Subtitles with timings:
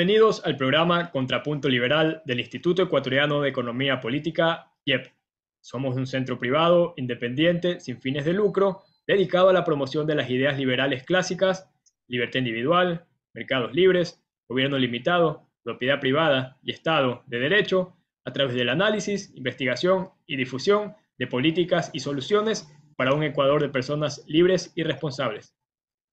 [0.00, 5.12] Bienvenidos al programa Contrapunto Liberal del Instituto Ecuatoriano de Economía Política, IEP.
[5.60, 10.30] Somos un centro privado, independiente, sin fines de lucro, dedicado a la promoción de las
[10.30, 11.70] ideas liberales clásicas,
[12.08, 13.04] libertad individual,
[13.34, 17.94] mercados libres, gobierno limitado, propiedad privada y Estado de Derecho,
[18.24, 23.68] a través del análisis, investigación y difusión de políticas y soluciones para un Ecuador de
[23.68, 25.54] personas libres y responsables.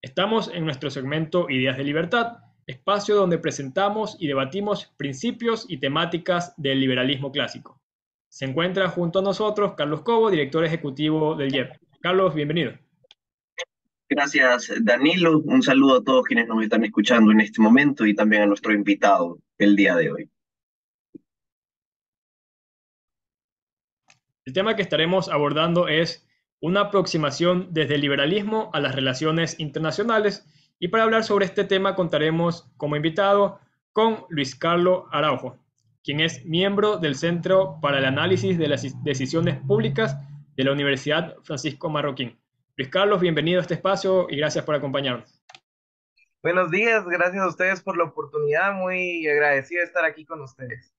[0.02, 6.52] Estamos en nuestro segmento Ideas de Libertad, espacio donde presentamos y debatimos principios y temáticas
[6.58, 7.80] del liberalismo clásico.
[8.28, 11.70] Se encuentra junto a nosotros Carlos Cobo, director ejecutivo del IEP.
[12.00, 12.72] Carlos, bienvenido.
[14.10, 15.38] Gracias, Danilo.
[15.38, 18.74] Un saludo a todos quienes nos están escuchando en este momento y también a nuestro
[18.74, 20.30] invitado el día de hoy.
[24.44, 26.26] El tema que estaremos abordando es
[26.60, 30.46] una aproximación desde el liberalismo a las relaciones internacionales
[30.80, 33.60] y para hablar sobre este tema contaremos como invitado
[33.92, 35.58] con Luis Carlos Araujo,
[36.04, 40.16] quien es miembro del Centro para el Análisis de las Decisiones Públicas
[40.56, 42.38] de la Universidad Francisco Marroquín.
[42.76, 45.42] Luis Carlos, bienvenido a este espacio y gracias por acompañarnos.
[46.42, 50.94] Buenos días, gracias a ustedes por la oportunidad, muy agradecido de estar aquí con ustedes.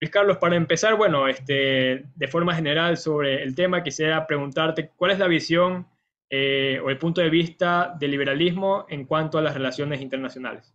[0.00, 5.10] Luis Carlos, para empezar, bueno, este, de forma general sobre el tema, quisiera preguntarte cuál
[5.10, 5.86] es la visión
[6.28, 10.74] eh, o el punto de vista del liberalismo en cuanto a las relaciones internacionales?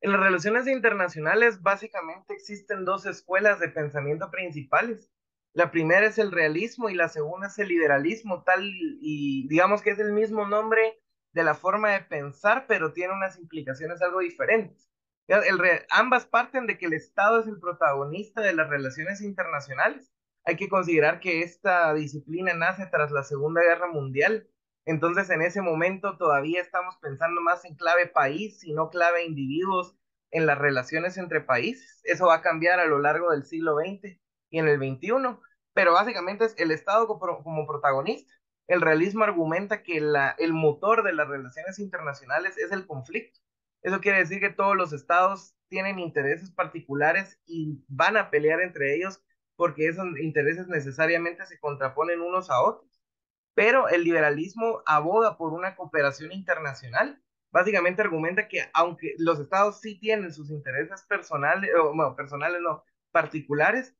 [0.00, 5.10] En las relaciones internacionales básicamente existen dos escuelas de pensamiento principales.
[5.52, 9.90] La primera es el realismo y la segunda es el liberalismo, tal y digamos que
[9.90, 11.00] es el mismo nombre
[11.32, 14.88] de la forma de pensar, pero tiene unas implicaciones algo diferentes.
[15.90, 20.13] ambas parten de que el Estado es el protagonista de las relaciones internacionales
[20.44, 24.48] hay que considerar que esta disciplina nace tras la Segunda Guerra Mundial.
[24.84, 29.96] Entonces, en ese momento todavía estamos pensando más en clave país y no clave individuos
[30.30, 32.00] en las relaciones entre países.
[32.04, 34.18] Eso va a cambiar a lo largo del siglo XX
[34.50, 35.38] y en el XXI,
[35.72, 38.32] pero básicamente es el Estado como protagonista.
[38.66, 43.40] El realismo argumenta que la, el motor de las relaciones internacionales es el conflicto.
[43.82, 48.94] Eso quiere decir que todos los estados tienen intereses particulares y van a pelear entre
[48.94, 49.22] ellos
[49.56, 52.90] porque esos intereses necesariamente se contraponen unos a otros.
[53.54, 57.22] Pero el liberalismo aboga por una cooperación internacional.
[57.52, 62.84] Básicamente argumenta que aunque los estados sí tienen sus intereses personales, o bueno, personales no,
[63.12, 63.94] particulares,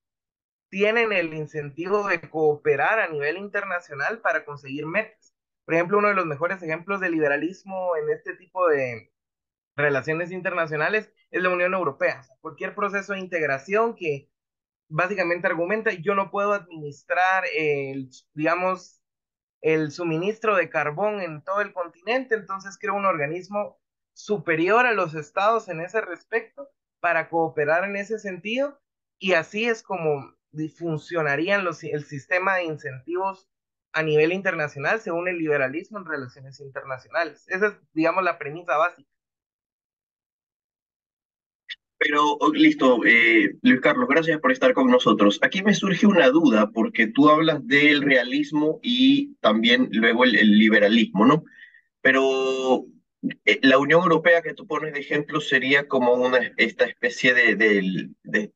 [0.71, 5.35] tienen el incentivo de cooperar a nivel internacional para conseguir metas.
[5.65, 9.13] Por ejemplo, uno de los mejores ejemplos de liberalismo en este tipo de
[9.77, 12.23] relaciones internacionales es la Unión Europea.
[12.41, 14.31] cualquier proceso de integración que
[14.95, 19.03] básicamente argumenta, yo no puedo administrar el, digamos,
[19.61, 23.81] el suministro de carbón en todo el continente, entonces creo un organismo
[24.13, 26.69] superior a los estados en ese respecto
[27.01, 28.81] para cooperar en ese sentido
[29.19, 30.33] y así es como
[30.77, 33.49] funcionarían los, el sistema de incentivos
[33.93, 37.45] a nivel internacional según el liberalismo en relaciones internacionales.
[37.49, 39.11] Esa es, digamos, la premisa básica.
[42.07, 45.39] Pero oh, listo, eh, Luis Carlos, gracias por estar con nosotros.
[45.41, 51.25] Aquí me surge una duda porque tú hablas del realismo y también luego el, liberalismo,
[51.25, 51.45] ¿no?
[52.03, 52.85] Pero
[53.47, 57.57] eh, la Unión Europea que tú pones de ejemplo sería como una, esta especie de,
[57.57, 58.53] de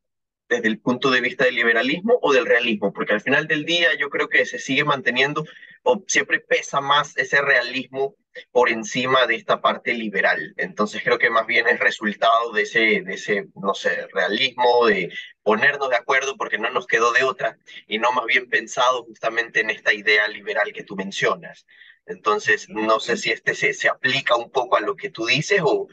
[0.48, 3.88] desde el punto de vista del liberalismo o del realismo, porque al final del día
[3.98, 5.47] yo creo que se sigue manteniendo
[5.82, 8.14] o siempre pesa más ese realismo
[8.50, 10.54] por encima de esta parte liberal.
[10.56, 15.12] Entonces creo que más bien es resultado de ese, de ese, no sé, realismo, de
[15.43, 19.60] ponernos de acuerdo porque no nos quedó de otra, y no más bien pensado justamente
[19.60, 21.66] en esta idea liberal que tú mencionas.
[22.06, 25.60] Entonces, no sé si este se, se aplica un poco a lo que tú dices
[25.62, 25.88] o,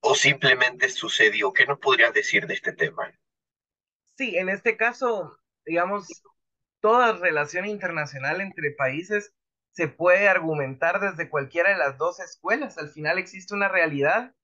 [0.00, 1.52] o simplemente sucedió.
[1.52, 3.12] ¿Qué nos podrías decir de este tema?
[4.16, 6.22] Sí, en este caso, digamos,
[6.80, 9.32] toda relación internacional entre países
[9.76, 12.78] se puede argumentar desde cualquiera de las dos escuelas.
[12.78, 14.34] Al final existe una realidad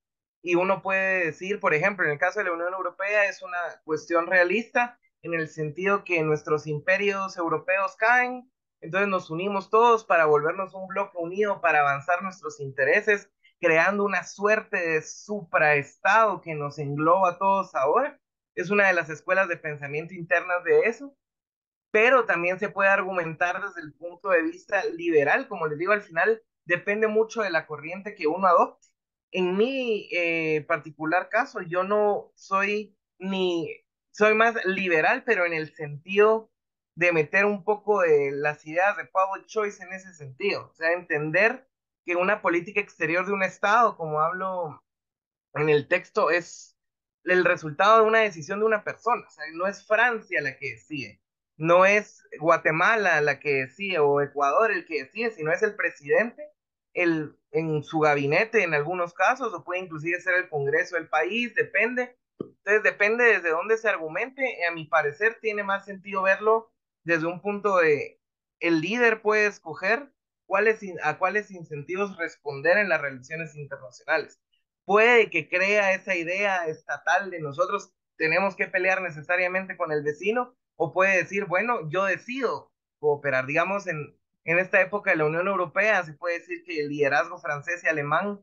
[0.42, 3.56] y uno puede decir, por ejemplo, en el caso de la Unión Europea es una
[3.84, 8.52] cuestión realista en el sentido que nuestros imperios europeos caen,
[8.82, 14.24] entonces nos unimos todos para volvernos un bloque unido para avanzar nuestros intereses, creando una
[14.24, 18.20] suerte de supraestado que nos engloba a todos ahora.
[18.54, 21.16] Es una de las escuelas de pensamiento internas de eso
[21.92, 26.02] pero también se puede argumentar desde el punto de vista liberal, como les digo, al
[26.02, 28.88] final depende mucho de la corriente que uno adopte.
[29.30, 33.68] En mi eh, particular caso, yo no soy ni,
[34.10, 36.50] soy más liberal, pero en el sentido
[36.94, 40.92] de meter un poco de las ideas de public choice en ese sentido, o sea,
[40.92, 41.68] entender
[42.04, 44.82] que una política exterior de un Estado, como hablo
[45.54, 46.76] en el texto es
[47.24, 49.26] el resultado de una decisión de una persona.
[49.26, 51.21] O sea, no es Francia la que decide,
[51.56, 56.52] no es Guatemala la que decide o Ecuador el que decide, sino es el presidente
[56.94, 61.54] el, en su gabinete en algunos casos, o puede inclusive ser el Congreso del país,
[61.54, 62.16] depende.
[62.38, 64.42] Entonces depende desde dónde se argumente.
[64.68, 66.72] A mi parecer tiene más sentido verlo
[67.04, 68.20] desde un punto de
[68.60, 70.12] el líder puede escoger
[70.46, 74.40] cuáles, a cuáles incentivos responder en las relaciones internacionales.
[74.84, 80.54] Puede que crea esa idea estatal de nosotros tenemos que pelear necesariamente con el vecino,
[80.82, 83.46] o puede decir, bueno, yo decido cooperar.
[83.46, 87.38] Digamos, en, en esta época de la Unión Europea se puede decir que el liderazgo
[87.38, 88.40] francés y alemán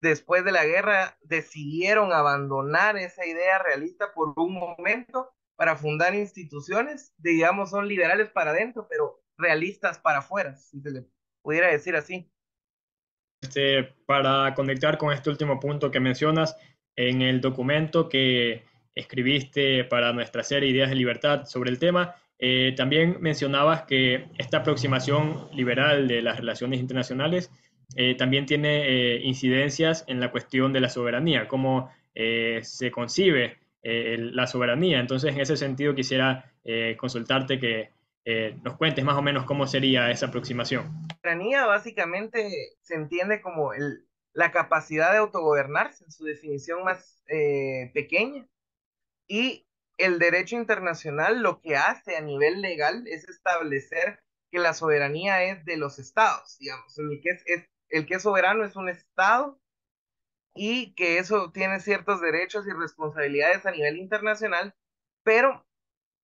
[0.00, 7.12] después de la guerra decidieron abandonar esa idea realista por un momento para fundar instituciones,
[7.16, 11.06] digamos, son liberales para adentro, pero realistas para afuera, si se le
[11.42, 12.30] pudiera decir así.
[13.42, 16.56] Este, para conectar con este último punto que mencionas,
[16.94, 18.64] en el documento que
[18.96, 24.58] escribiste para nuestra serie Ideas de Libertad sobre el tema, eh, también mencionabas que esta
[24.58, 27.50] aproximación liberal de las relaciones internacionales
[27.94, 31.90] eh, también tiene eh, incidencias en la cuestión de la soberanía, cómo
[32.62, 35.00] se concibe la soberanía.
[35.00, 36.50] Entonces, en ese sentido, quisiera
[36.96, 37.90] consultarte que
[38.62, 40.86] nos cuentes más o menos cómo sería esa aproximación.
[41.08, 47.22] La soberanía básicamente se entiende como el, la capacidad de autogobernarse en su definición más
[47.92, 48.46] pequeña
[49.28, 49.66] y
[49.98, 54.20] el derecho internacional lo que hace a nivel legal es establecer
[54.50, 58.64] que la soberanía es de los estados, digamos, el que es, el que es soberano
[58.64, 59.60] es un estado
[60.54, 64.74] y que eso tiene ciertos derechos y responsabilidades a nivel internacional,
[65.22, 65.66] pero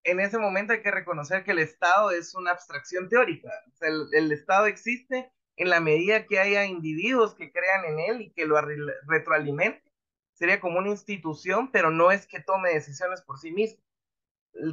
[0.04, 3.50] en ese momento hay que reconocer que el Estado es una abstracción teórica.
[3.80, 8.32] el, el, Estado existe en la medida que haya individuos que crean en él y
[8.32, 8.60] que lo
[9.06, 9.91] retroalimenten
[10.32, 13.82] sería como una institución, pero no es que tome decisiones por sí mismo.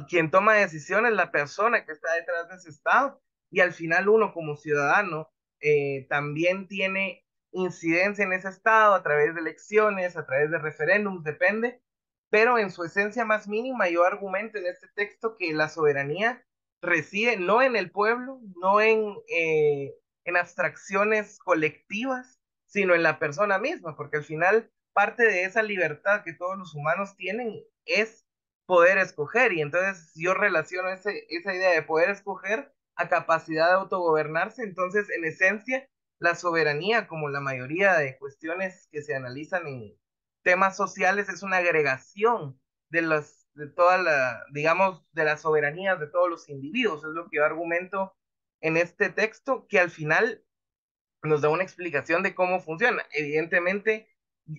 [0.08, 3.20] Quien toma decisiones es la persona que está detrás de ese Estado
[3.50, 5.30] y al final uno como ciudadano
[5.60, 11.24] eh, también tiene incidencia en ese Estado a través de elecciones, a través de referéndums,
[11.24, 11.82] depende,
[12.30, 16.44] pero en su esencia más mínima yo argumento en este texto que la soberanía
[16.80, 23.58] reside no en el pueblo, no en, eh, en abstracciones colectivas, sino en la persona
[23.58, 28.26] misma, porque al final parte de esa libertad que todos los humanos tienen es
[28.66, 29.52] poder escoger.
[29.52, 34.62] Y entonces yo relaciono ese, esa idea de poder escoger a capacidad de autogobernarse.
[34.62, 35.88] Entonces, en esencia,
[36.18, 39.98] la soberanía, como la mayoría de cuestiones que se analizan en
[40.42, 42.60] temas sociales, es una agregación
[42.90, 47.04] de las de toda la, digamos, de las soberanías de todos los individuos.
[47.04, 48.16] Es lo que yo argumento
[48.60, 50.44] en este texto, que al final
[51.22, 53.04] nos da una explicación de cómo funciona.
[53.12, 54.08] Evidentemente,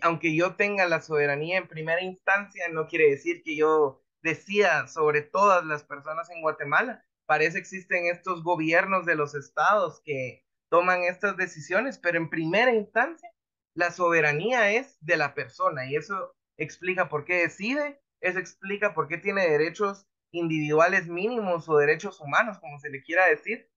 [0.02, 5.22] aunque yo tenga la soberanía en primera instancia, no quiere decir que yo decida sobre
[5.22, 7.04] todas las personas en Guatemala.
[7.26, 12.74] Parece que existen estos gobiernos de los estados que toman estas decisiones, pero en primera
[12.74, 13.30] instancia
[13.74, 19.08] la soberanía es de la persona y eso explica por qué decide, eso explica por
[19.08, 23.70] qué tiene derechos individuales mínimos o derechos humanos, como se le quiera decir,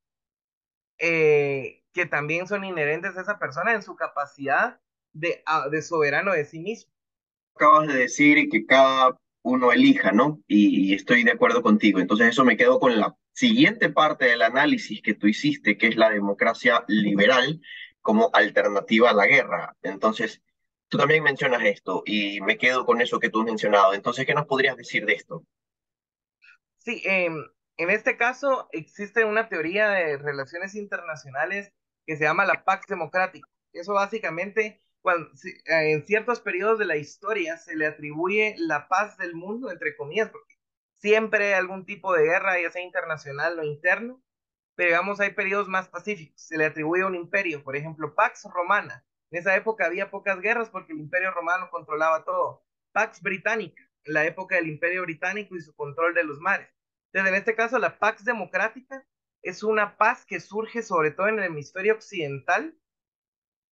[0.98, 4.80] eh, que también son inherentes a esa persona en su capacidad
[5.14, 6.92] de, ah, de soberano de sí mismo.
[7.54, 10.42] Acabas de decir que cada uno elija, ¿no?
[10.46, 12.00] Y, estoy de acuerdo contigo.
[12.00, 15.96] Entonces eso me quedo con la siguiente parte del análisis que tú hiciste, que es
[15.96, 17.60] la democracia liberal
[18.00, 19.76] como alternativa a la guerra.
[19.82, 20.42] Entonces,
[20.88, 23.94] tú también mencionas esto y me quedo con eso que tú has mencionado.
[23.94, 25.44] Entonces, ¿qué nos podrías decir de esto?
[26.78, 27.44] Sí, em,
[27.76, 31.72] en este caso existe una teoría de relaciones internacionales
[32.06, 33.48] que se llama la Pax Democrática.
[33.72, 39.34] Eso básicamente eh, en ciertos periodos de la historia se le atribuye la paz del
[39.34, 40.54] mundo, entre comillas, porque
[40.94, 44.22] siempre hay algún tipo de guerra, ya sea internacional o interno,
[44.74, 49.04] pero digamos hay periodos más pacíficos, se le atribuye un imperio, por ejemplo, Pax Romana,
[49.30, 54.14] en esa época había pocas guerras porque el imperio romano controlaba todo, Pax Británica, en
[54.14, 56.68] la época del imperio británico y su control de los mares.
[57.12, 59.04] Entonces, en este caso, la Pax Democrática
[59.42, 62.78] es una paz que surge sobre todo en el hemisferio occidental,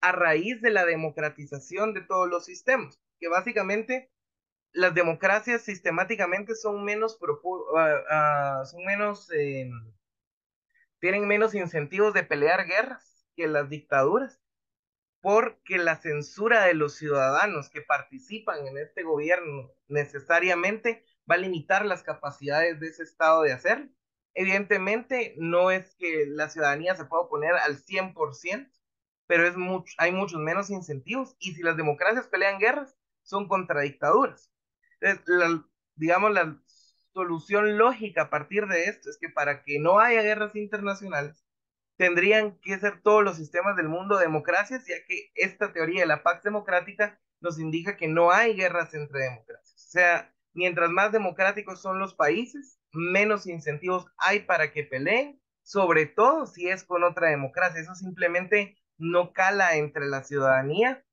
[0.02, 4.12] a raíz de la democratización de todos los sistemas, que básicamente
[4.72, 7.18] las democracias sistemáticamente son menos,
[8.10, 9.70] ah, son menos, em,
[10.98, 14.40] tienen menos incentivos de pelear guerras que las dictaduras,
[15.20, 21.86] porque la censura de los ciudadanos que participan en este gobierno necesariamente va a limitar
[21.86, 23.88] las capacidades de ese Estado de hacerlo.
[24.34, 28.72] Evidentemente, no es que la ciudadanía se pueda oponer al 100%,
[29.32, 31.36] pero es mucho, hay muchos menos incentivos.
[31.38, 34.52] Y si las democracias pelean guerras, son contra dictaduras.
[35.00, 35.62] Entonces,
[35.94, 36.60] digamos, la
[37.14, 41.46] solución lógica a partir de esto es que para que no haya guerras internacionales,
[41.96, 46.22] tendrían que ser todos los sistemas del mundo democracias, ya que esta teoría de la
[46.22, 49.86] paz democrática nos indica que no hay guerras entre democracias.
[49.86, 56.04] O sea, mientras más democráticos son los países, menos incentivos hay para que peleen, sobre
[56.04, 57.80] todo si es con otra democracia.
[57.80, 61.04] Eso simplemente no cala entre la ciudadanía.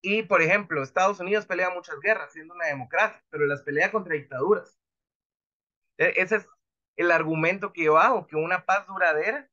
[0.00, 4.14] Y, por ejemplo, Estados Unidos pelea muchas guerras siendo una democracia, pero las pelea contra
[4.14, 4.78] dictaduras.
[5.98, 6.46] E, ese es
[6.96, 9.50] el argumento que yo hago, que una paz duradera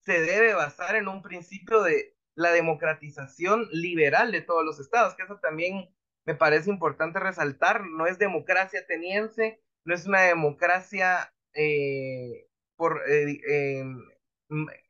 [0.00, 5.24] se debe basar en un principio de la democratización liberal de todos los estados, que
[5.24, 5.94] eso también
[6.26, 13.84] me parece importante resaltar, no es democracia ateniense, no es una democracia eh, por, eh,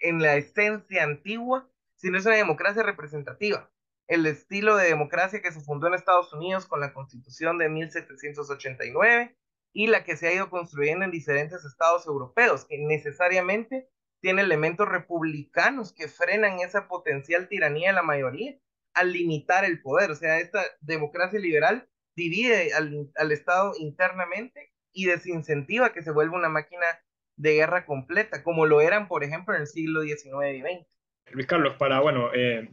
[0.01, 1.70] en la esencia antigua,
[2.01, 3.71] sino es una democracia representativa.
[4.09, 9.37] El estilo de democracia que se fundó en Estados Unidos con la Constitución de 1789
[9.73, 13.89] y la que se ha ido construyendo en diferentes estados europeos, que necesariamente
[14.21, 18.59] tiene elementos republicanos que frenan esa potencial tiranía de la mayoría
[18.95, 20.11] al limitar el poder.
[20.11, 26.49] O sea, esta democracia liberal divide al, Estado internamente y desincentiva que se vuelva una
[26.49, 26.87] máquina
[27.37, 31.00] de guerra completa, como lo eran, por ejemplo, en el siglo XIX y XX.
[31.33, 32.69] Luis Carlos, para, bueno, eh,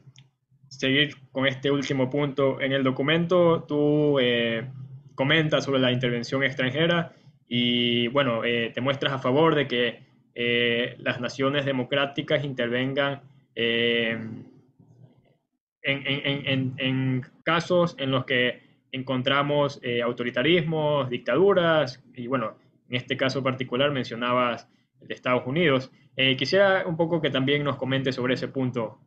[0.68, 4.68] seguir con este último punto, en el documento tú eh,
[5.16, 7.14] comentas sobre la intervención extranjera
[7.48, 10.00] y, bueno, eh, te muestras a favor de que
[10.36, 13.22] eh, las naciones democráticas intervengan
[13.56, 14.18] eh,
[15.82, 18.62] en, casos en los que
[18.92, 22.58] encontramos autoritarismos, dictaduras, y bueno,
[22.90, 24.68] en este caso particular mencionabas
[25.01, 25.92] de Estados Unidos.
[26.38, 29.00] quisiera un poco que también nos comente sobre ese punto.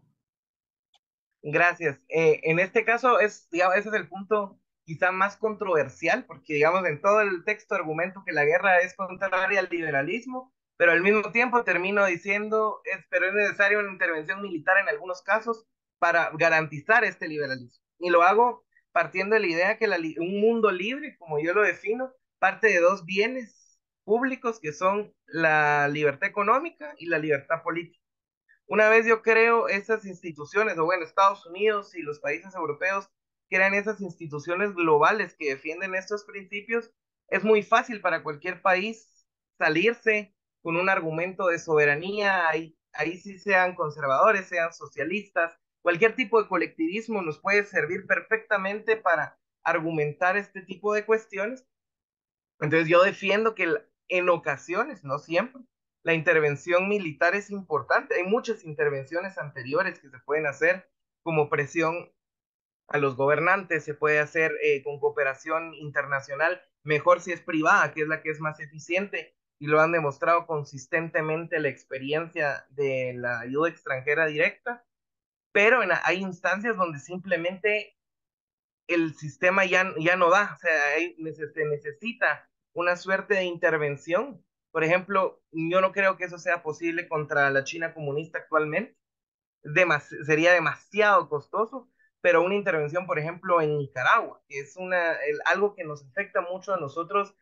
[1.43, 1.99] Gracias.
[2.09, 7.01] en este caso, es, digamos, ese es el punto quizá más controversial, porque digamos en
[7.01, 11.63] todo el texto argumento que la guerra es contraria al liberalismo, pero al mismo tiempo
[11.63, 15.67] termino diciendo, es, pero es necesaria una intervención militar en algunos casos
[16.01, 17.85] para garantizar este liberalismo.
[17.99, 19.87] Y lo hago partiendo de la idea que
[20.19, 23.60] un mundo libre, como yo lo defino, parte de dos bienes
[24.11, 28.05] públicos que son la libertad económica y la libertad política.
[28.67, 33.09] Una vez yo creo esas instituciones, o bueno, Estados Unidos y los países europeos
[33.49, 36.91] crean esas instituciones globales que defienden estos principios,
[37.29, 43.39] es muy fácil para cualquier país salirse con un argumento de soberanía, ahí, ahí sí
[43.39, 50.63] sean conservadores, sean socialistas, cualquier tipo de colectivismo nos puede servir perfectamente para argumentar este
[50.63, 51.65] tipo de cuestiones.
[52.59, 53.73] Entonces yo defiendo que
[54.11, 55.63] en ocasiones, no siempre,
[56.03, 58.17] la intervención militar es importante.
[58.17, 60.91] Hay muchas intervenciones anteriores que se pueden hacer
[61.23, 62.13] como presión
[62.89, 68.03] a los gobernantes, se puede hacer eh, con cooperación internacional, mejor si es privada, que
[68.03, 73.41] es la que es más eficiente, y lo han demostrado consistentemente la experiencia de la
[73.41, 74.85] ayuda extranjera directa,
[75.53, 77.97] pero hay instancias donde simplemente
[78.89, 80.81] el sistema ya, ya no da, o sea,
[81.55, 84.45] se necesita una suerte de intervención.
[84.71, 88.97] Por ejemplo, yo no creo que eso sea posible contra la China comunista actualmente.
[90.27, 95.85] sería demasiado costoso, pero una intervención, por ejemplo, en Nicaragua, que es una, algo que
[95.85, 97.35] nos afecta mucho a nosotros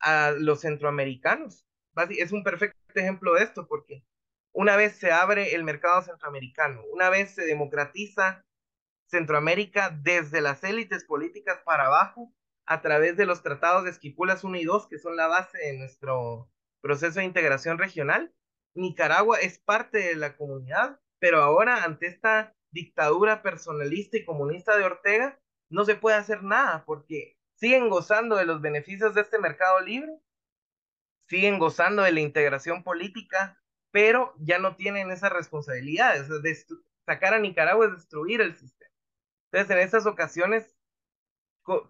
[0.00, 1.66] a los centroamericanos.
[2.10, 4.04] Es un perfecto ejemplo de esto porque
[4.52, 8.44] una vez se abre el mercado centroamericano, una vez se democratiza
[9.06, 12.32] Centroamérica desde las élites políticas para abajo,
[12.66, 15.78] a través de los tratados de Esquipulas 1 y 2, que son la base de
[15.78, 18.34] nuestro proceso de integración regional,
[18.74, 24.84] Nicaragua es parte de la comunidad, pero ahora ante esta dictadura personalista y comunista de
[24.84, 25.40] Ortega,
[25.70, 30.12] no se puede hacer nada porque siguen gozando de los beneficios de este mercado libre,
[31.28, 33.58] siguen gozando de la integración política,
[33.90, 36.28] pero ya no tienen esas responsabilidades.
[36.28, 36.56] De
[37.06, 38.90] sacar a Nicaragua es destruir el sistema.
[39.50, 40.76] Entonces, en estas ocasiones,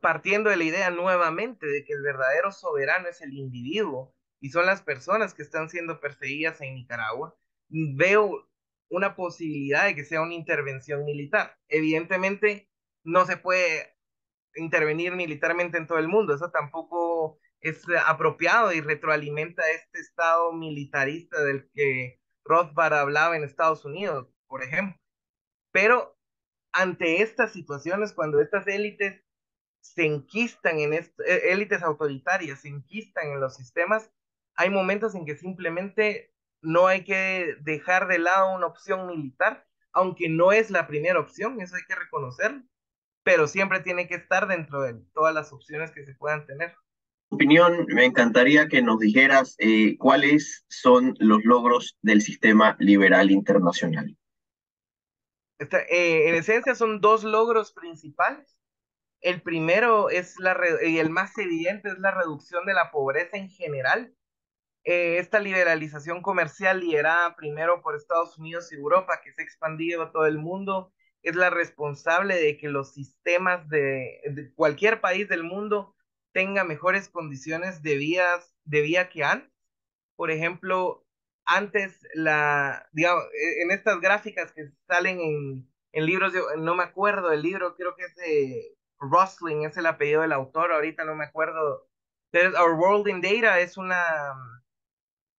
[0.00, 4.66] partiendo de la idea nuevamente de que el verdadero soberano es el individuo y son
[4.66, 7.36] las personas que están siendo perseguidas en Nicaragua,
[7.68, 8.48] veo
[8.90, 11.56] una posibilidad de que sea una intervención militar.
[11.68, 12.68] Evidentemente,
[13.04, 13.96] no se puede
[14.54, 21.42] intervenir militarmente en todo el mundo, eso tampoco es apropiado y retroalimenta este estado militarista
[21.42, 25.00] del que Rothbard hablaba en Estados Unidos, por ejemplo.
[25.72, 26.16] Pero
[26.72, 29.23] ante estas situaciones, cuando estas élites
[29.84, 31.10] se enquistan en eh,
[31.44, 34.10] élites autoritarias, se enquistan en los sistemas,
[34.56, 40.28] hay momentos en que simplemente no hay que dejar de lado una opción militar, aunque
[40.28, 42.62] no es la primera opción, eso hay que reconocerlo
[43.24, 46.74] pero siempre tiene que estar dentro de todas las opciones que se puedan tener.
[47.30, 54.16] Opinión, me encantaría que nos dijeras eh, cuáles son los logros del sistema liberal internacional.
[55.58, 58.56] Eh, en esencia son dos logros principales.
[59.24, 60.54] El primero es la
[60.86, 64.14] y el más evidente es la reducción de la pobreza en general.
[64.84, 70.02] Eh, esta liberalización comercial liderada primero por Estados Unidos y Europa, que se ha expandido
[70.02, 75.42] a todo el mundo, es la responsable de que los sistemas de, cualquier país del
[75.42, 75.96] mundo
[76.32, 79.50] tenga mejores condiciones de, vías, de vía que antes.
[80.16, 81.06] Por ejemplo,
[81.46, 87.32] antes la, digamos, e, en estas gráficas que salen en, en libros, no me acuerdo
[87.32, 91.24] el libro, creo que es de Rosling, es el apellido del autor, ahorita no me
[91.24, 91.88] acuerdo.
[92.32, 94.34] Our World in Data es una,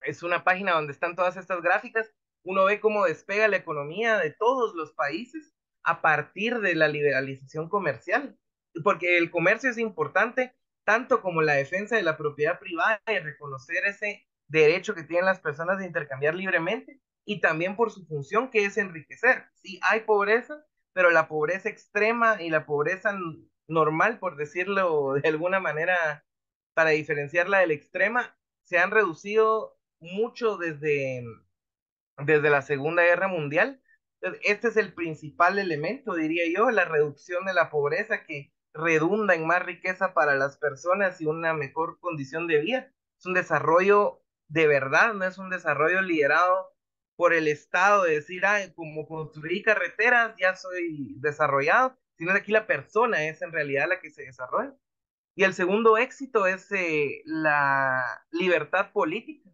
[0.02, 2.14] es una página donde están todas estas gráficas.
[2.44, 7.70] Uno ve cómo despega la economía de todos los países a partir de la liberalización
[7.70, 8.38] comercial,
[8.84, 13.86] porque el comercio es importante tanto como la defensa de la propiedad privada y reconocer
[13.86, 18.66] ese derecho que tienen las personas de intercambiar libremente y también por su función que
[18.66, 19.46] es enriquecer.
[19.54, 23.16] Sí, hay pobreza, pero la pobreza extrema y la pobreza
[23.68, 26.26] normal, por decirlo de alguna manera,
[26.74, 31.24] para diferenciarla de la extrema, se han reducido mucho desde,
[32.18, 33.82] desde la Segunda Guerra Mundial
[34.44, 39.46] este es el principal elemento, diría yo, la reducción de la pobreza que redunda en
[39.46, 42.92] más riqueza para las personas y una mejor condición de vida.
[43.20, 46.75] Es un desarrollo de verdad, no es un desarrollo liderado
[47.16, 52.52] por el Estado de decir, ah, como construí carreteras, ya soy desarrollado, sino que aquí
[52.52, 54.76] la persona es en realidad la que se desarrolla.
[55.36, 59.50] Y el segundo éxito es eh, la libertad política,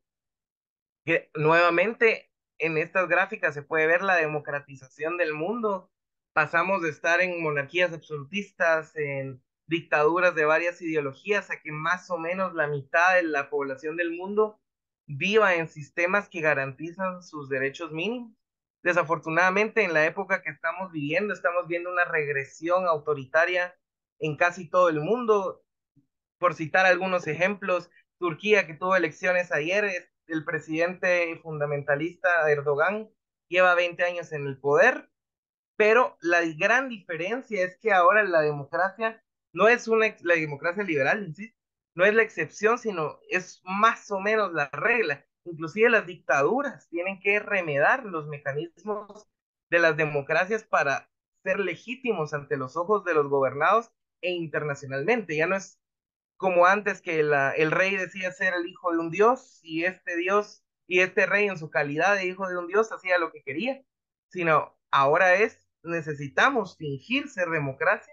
[1.06, 5.92] que nuevamente en estas gráficas se puede ver la democratización del mundo.
[6.34, 12.18] Pasamos de estar en monarquías absolutistas, en dictaduras de varias ideologías, a que más o
[12.20, 14.61] menos la mitad de la población del mundo
[15.18, 18.34] viva en sistemas que garantizan sus derechos mínimos.
[18.84, 23.76] Desafortunadamente, en la época que estamos viviendo, estamos viendo una regresión autoritaria
[24.20, 25.64] en casi todo el mundo.
[26.40, 33.10] Por citar algunos ejemplos, Turquía, que tuvo elecciones ayer, el presidente fundamentalista Erdogan
[33.50, 35.10] lleva 20 años en el poder,
[35.76, 41.24] pero la gran diferencia es que ahora la democracia no es una, la democracia liberal,
[41.24, 41.58] insisto,
[41.96, 45.26] no es la excepción, sino es más o menos la regla.
[45.44, 49.28] Inclusive las dictaduras tienen que remedar los mecanismos
[49.70, 51.10] de las democracias para
[51.44, 55.36] ser legítimos ante los ojos de los gobernados e internacionalmente.
[55.36, 55.80] Ya no es
[56.38, 60.64] como antes que el rey decía ser el hijo de un dios y este dios
[60.88, 63.84] y este rey en su calidad de hijo de un dios hacía lo que quería,
[64.30, 68.11] sino ahora es necesitamos fingir ser democracia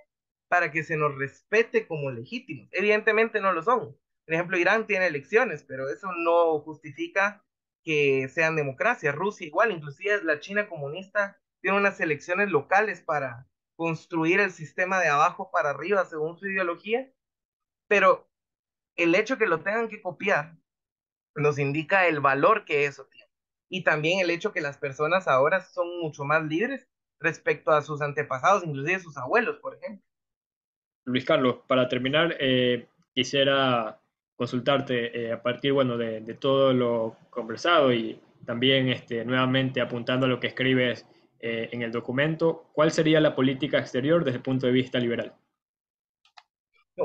[0.49, 2.69] para que se nos respete como legítimos.
[2.73, 3.97] Evidentemente no lo son.
[4.25, 7.45] Por ejemplo, Irán tiene elecciones, pero eso no justifica
[7.85, 9.13] que sean democracia.
[9.13, 15.09] Rusia igual, inclusive la China comunista tiene unas elecciones locales para construir el sistema de
[15.09, 17.13] abajo para arriba según su ideología
[17.89, 18.29] pero
[18.97, 20.57] el hecho que lo tengan que copiar
[21.35, 23.31] nos indica el valor que eso tiene.
[23.71, 26.89] Y también el hecho que las personas ahora son mucho más libres
[27.21, 30.05] respecto a sus antepasados, inclusive sus abuelos, por ejemplo.
[31.09, 33.99] Luis Carlos, para terminar, eh, quisiera
[34.37, 40.29] consultarte eh, a partir bueno, de, todo lo conversado y también este, nuevamente apuntando a
[40.29, 41.07] lo que escribes
[41.41, 45.35] eh, en el documento, ¿cuál sería la política exterior desde el punto de vista liberal?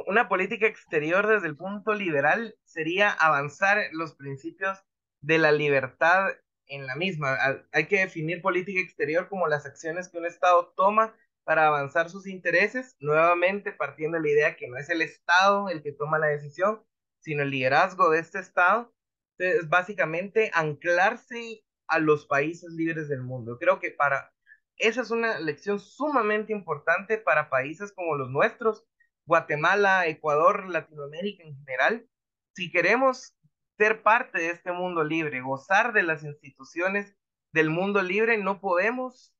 [0.08, 4.84] una política exterior desde el punto liberal sería avanzar los principios
[5.22, 6.30] de la libertad
[6.66, 7.38] en la misma.
[7.72, 11.14] Hay que definir política exterior como las acciones que un Estado toma
[11.44, 15.84] para avanzar sus intereses, nuevamente partiendo de la idea que no es el Estado el
[15.84, 16.84] que toma la decisión,
[17.20, 18.94] sino el liderazgo de este Estado.
[19.38, 23.58] Entonces, básicamente anclarse a los países libres del mundo.
[23.60, 24.32] Creo que para
[24.78, 28.86] esa es una lección sumamente importante para países como los nuestros,
[29.26, 32.08] Guatemala, Ecuador, Latinoamérica en general,
[32.56, 33.36] si queremos
[33.78, 37.16] ser parte de este mundo libre, gozar de las instituciones
[37.52, 39.33] del mundo libre, no podemos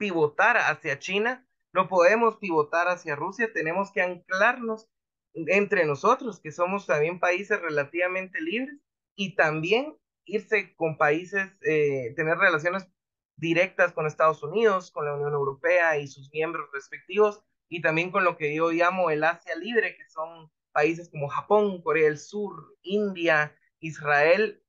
[0.00, 4.88] pivotar hacia China, no podemos pivotar hacia Rusia, tenemos que anclarnos
[5.34, 8.78] entre nosotros, que somos también países relativamente libres,
[9.14, 12.88] y también irse con países, eh, tener relaciones
[13.36, 18.24] directas con Estados Unidos, con la Unión Europea y sus miembros respectivos, y también con
[18.24, 22.78] lo que yo llamo el Asia Libre, que son países como Japón, Corea del Sur,
[22.80, 24.62] India, Israel,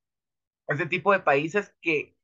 [0.67, 2.17] ese tipo de países que,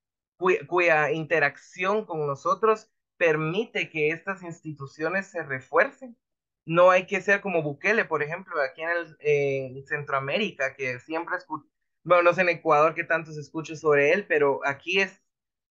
[0.67, 6.17] cuya, interacción con nosotros permite que estas instituciones se refuercen.
[6.65, 11.37] No hay que ser como Bukele, por ejemplo, aquí en, el, en Centroamérica, que siempre
[11.37, 11.65] escucha,
[12.03, 15.21] bueno, no sé en Ecuador qué tanto se escucha sobre él, pero aquí es,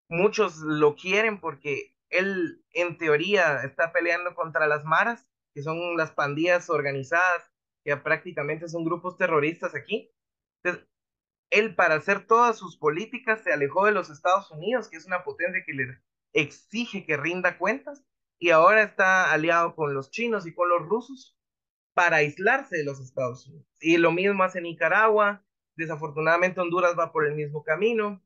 [0.09, 6.13] muchos lo quieren porque él en teoría está peleando contra las maras, que son las
[6.13, 7.51] pandillas organizadas,
[7.85, 10.13] que prácticamente son grupos terroristas aquí.
[10.63, 10.89] Entonces,
[11.51, 15.25] él para hacer todas sus políticas se alejó de los Estados Unidos, que es una
[15.25, 15.99] potencia que le
[16.41, 18.05] exige que rinda cuentas,
[18.39, 21.37] y ahora está aliado con los chinos y con los rusos
[21.95, 23.67] para aislarse de los Estados Unidos.
[23.81, 25.43] Y lo mismo hace Nicaragua,
[25.77, 28.23] desafortunadamente Honduras va por el mismo camino.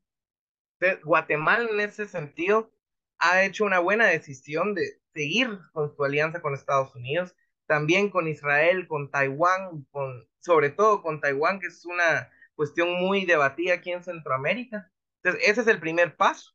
[1.03, 2.71] Guatemala en ese sentido
[3.19, 7.35] ha hecho una buena decisión de seguir con su alianza con Estados Unidos,
[7.67, 13.25] también con Israel, con Taiwán, con, sobre todo con Taiwán, que es una cuestión muy
[13.25, 14.91] debatida aquí en Centroamérica.
[15.23, 16.51] Entonces, ese es el primer paso.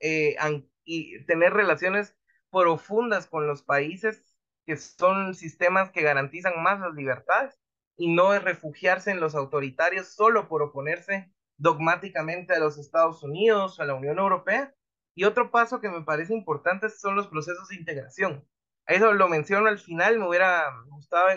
[0.00, 0.34] Eh,
[0.84, 2.16] y tener relaciones
[2.50, 4.24] profundas con los países
[4.66, 7.58] que son sistemas que garantizan más las libertades
[7.96, 13.82] y no refugiarse en los autoritarios solo por oponerse dogmáticamente a los Estados Unidos o
[13.82, 14.74] a la Unión Europea.
[15.14, 18.48] Y otro paso que me parece importante son los procesos de integración.
[18.86, 21.28] Eso lo menciono al final, me hubiera gustado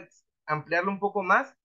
[0.46, 1.58] ampliarlo un poco más.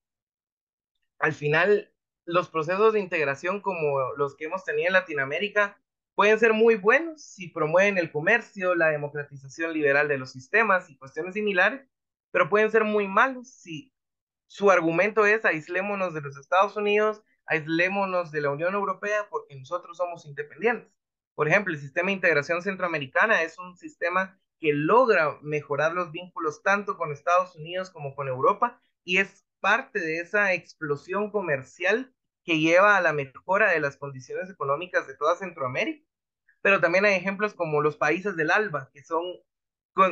[1.19, 1.93] Al final,
[2.25, 5.81] los procesos de integración como los que hemos tenido en Latinoamérica
[6.19, 10.99] pueden ser muy buenos si promueven el comercio, la democratización liberal de los sistemas y
[10.99, 11.89] cuestiones similares,
[12.33, 13.95] pero pueden ser muy malos si
[14.49, 19.97] su argumento es aislémonos de los Estados Unidos, aislémonos de la Unión Europea porque nosotros
[19.97, 20.93] somos independientes.
[21.37, 26.65] Por ejemplo, el sistema de integración centroamericana es un sistema que logra mejorar los vínculos
[26.65, 32.13] tanto con Estados Unidos como con Europa y es parte de esa explosión comercial
[32.49, 36.03] que lleva a la mejora de las condiciones económicas de toda Centroamérica.
[36.63, 39.23] Pero también hay ejemplos como los países del ALBA, que son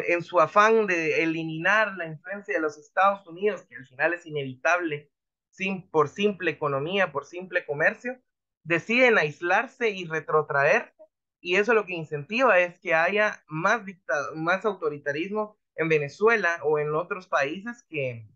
[0.06, 4.26] en su afán de eliminar la influencia de los Estados Unidos, que al final es
[4.26, 5.10] inevitable
[5.90, 8.20] por simple economía, por simple comercio,
[8.64, 10.92] deciden aislarse y retrotraerse,
[11.40, 13.80] y eso lo que incentiva es que haya más,
[14.34, 18.28] más autoritarismo en Venezuela o en otros países que,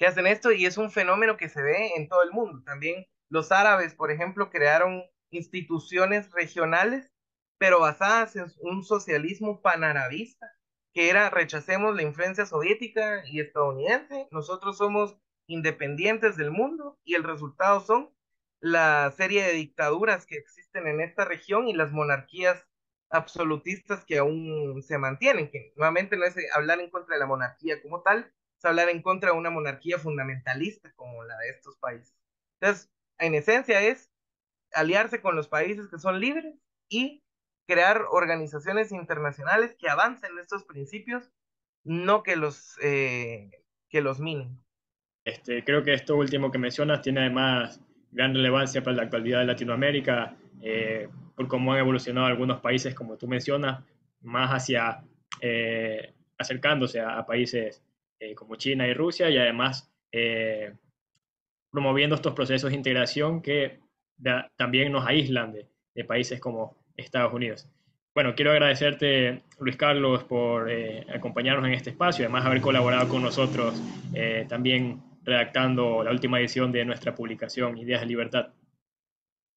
[0.00, 2.62] que hacen esto, y es un fenómeno que se ve en todo el mundo.
[2.64, 7.12] También los árabes, por ejemplo, crearon instituciones regionales
[7.60, 10.50] pero basadas en un socialismo panarabista,
[10.94, 17.22] que era rechacemos la influencia soviética y estadounidense, nosotros somos independientes del mundo y el
[17.22, 18.14] resultado son
[18.60, 22.66] la serie de dictaduras que existen en esta región y las monarquías
[23.10, 27.82] absolutistas que aún se mantienen, que nuevamente no es hablar en contra de la monarquía
[27.82, 32.14] como tal, es hablar en contra de una monarquía fundamentalista como la de estos países.
[32.60, 34.10] Entonces, en esencia es
[34.72, 36.54] aliarse con los países que son libres
[36.88, 37.22] y
[37.66, 41.32] crear organizaciones internacionales que avancen en estos principios,
[41.84, 43.50] no que los, eh,
[43.88, 44.62] que los minen.
[45.24, 49.46] Este, creo que esto último que mencionas tiene además gran relevancia para la actualidad de
[49.46, 53.82] Latinoamérica, eh, por cómo han evolucionado algunos países, como tú mencionas,
[54.20, 55.02] más hacia
[55.40, 57.82] eh, acercándose a, países
[58.36, 59.92] como China y Rusia y además
[61.70, 63.80] promoviendo estos procesos de integración que
[64.56, 67.68] también nos aíslan de países como Estados Unidos.
[68.12, 73.22] Bueno, quiero agradecerte, Luis Carlos, por eh, acompañarnos en este espacio, además haber colaborado con
[73.22, 73.80] nosotros
[74.14, 78.52] eh, también redactando la última edición de nuestra publicación Ideas de Libertad.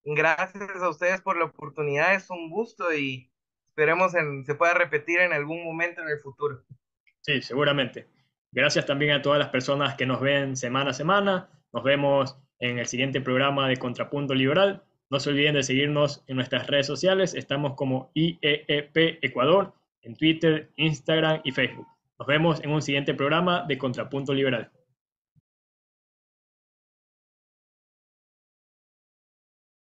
[0.04, 3.28] Gracias a ustedes por la oportunidad, es un gusto y
[3.66, 6.62] esperemos en, se pueda repetir en algún momento en el futuro.
[7.22, 8.06] Sí, seguramente.
[8.54, 11.48] Gracias también a todas las personas que nos ven semana a semana.
[11.72, 14.84] Nos vemos en el siguiente programa de Contrapunto Liberal.
[15.10, 17.34] No se olviden de seguirnos en nuestras redes sociales.
[17.34, 21.88] Estamos como IEEP Ecuador en Twitter, Instagram y Facebook.
[22.16, 24.70] Nos vemos en un siguiente programa de Contrapunto Liberal.